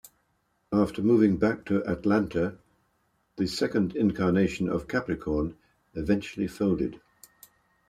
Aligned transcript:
After 0.73 1.03
moving 1.03 1.37
back 1.37 1.63
to 1.65 1.87
Atlanta, 1.87 2.57
the 3.35 3.45
second 3.45 3.95
incarnation 3.95 4.67
of 4.67 4.87
Capricorn 4.87 5.55
eventually 5.93 6.47
folded. 6.47 6.99